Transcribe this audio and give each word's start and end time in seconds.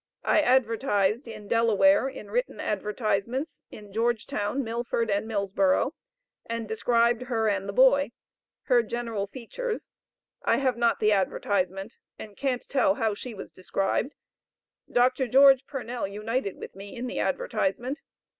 I 0.23 0.41
advertised, 0.41 1.27
in 1.27 1.47
Delaware 1.47 2.09
in 2.09 2.31
written 2.31 2.59
advertisements, 2.59 3.61
in 3.69 3.93
Georgetown, 3.93 4.63
Milford 4.63 5.11
and 5.11 5.27
Millsborough, 5.27 5.93
and 6.47 6.67
described 6.67 7.21
her 7.21 7.47
and 7.47 7.69
the 7.69 7.73
boy; 7.73 8.11
her 8.63 8.81
general 8.81 9.27
features. 9.27 9.89
I 10.43 10.57
have 10.57 10.75
not 10.75 11.01
the 11.01 11.11
advertisement 11.11 11.97
and 12.17 12.35
can't 12.35 12.67
tell 12.67 12.95
how 12.95 13.13
she 13.13 13.35
was 13.35 13.51
described; 13.51 14.15
Dr. 14.91 15.27
George 15.27 15.67
Purnell 15.67 16.07
united 16.07 16.57
with 16.57 16.73
me 16.75 16.95
in 16.95 17.05
the 17.05 17.19
advertisement. 17.19 18.01